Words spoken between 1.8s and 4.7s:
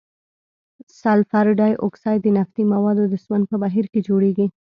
اکساید د نفتي موادو د سون په بهیر کې جوړیږي.